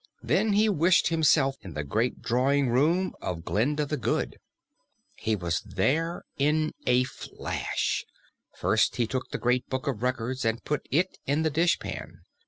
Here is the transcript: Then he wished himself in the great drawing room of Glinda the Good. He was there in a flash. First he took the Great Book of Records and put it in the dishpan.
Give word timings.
Then 0.23 0.53
he 0.53 0.67
wished 0.67 1.09
himself 1.09 1.57
in 1.61 1.75
the 1.75 1.83
great 1.83 2.23
drawing 2.23 2.69
room 2.69 3.13
of 3.21 3.45
Glinda 3.45 3.85
the 3.85 3.97
Good. 3.97 4.39
He 5.15 5.35
was 5.35 5.61
there 5.61 6.23
in 6.39 6.73
a 6.87 7.03
flash. 7.03 8.03
First 8.57 8.95
he 8.95 9.05
took 9.05 9.29
the 9.29 9.37
Great 9.37 9.69
Book 9.69 9.85
of 9.85 10.01
Records 10.01 10.43
and 10.43 10.63
put 10.65 10.87
it 10.89 11.19
in 11.27 11.43
the 11.43 11.51
dishpan. 11.51 12.21